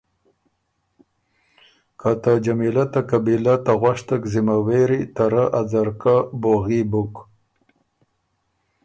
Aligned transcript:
که 1.99 2.11
ته 2.23 2.31
جمیلۀ 2.45 2.85
ته 2.93 3.01
قبیلۀ 3.09 3.55
ته 3.65 3.73
غؤشتک 3.81 4.21
ذمه 4.31 4.57
وېری 4.65 5.01
ته 5.15 5.25
رۀ 5.31 5.43
ا 5.59 5.61
ځرکۀ 5.71 6.15
بوغي 6.41 6.81
بُک، 6.91 7.13